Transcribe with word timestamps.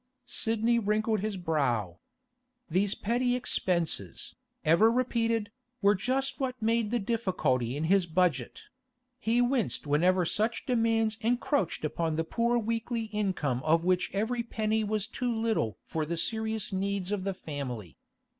Sidney 0.25 0.79
wrinkled 0.79 1.19
his 1.19 1.37
brow. 1.37 1.99
These 2.67 2.95
petty 2.95 3.35
expenses, 3.35 4.35
ever 4.65 4.91
repeated, 4.91 5.51
were 5.79 5.93
just 5.93 6.39
what 6.39 6.59
made 6.59 6.89
the 6.89 6.97
difficulty 6.97 7.77
in 7.77 7.83
his 7.83 8.07
budget; 8.07 8.63
he 9.19 9.43
winced 9.43 9.85
whenever 9.85 10.25
such 10.25 10.65
demands 10.65 11.19
encroached 11.21 11.85
upon 11.85 12.15
the 12.15 12.23
poor 12.23 12.57
weekly 12.57 13.03
income 13.13 13.61
of 13.63 13.85
which 13.85 14.09
every 14.11 14.41
penny 14.41 14.83
was 14.83 15.05
too 15.05 15.31
little 15.31 15.77
for 15.83 16.03
the 16.03 16.17
serious 16.17 16.73
needs 16.73 17.11
of 17.11 17.23
the 17.23 17.35
family. 17.35 17.95